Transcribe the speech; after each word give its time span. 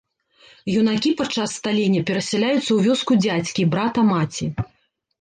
Юнакі 0.79 1.11
падчас 1.19 1.53
сталення 1.59 2.03
перасяляюцца 2.09 2.65
ў 2.73 2.79
вёску 2.89 3.11
дзядзькі, 3.23 3.71
брата 3.75 3.99
маці. 4.13 4.45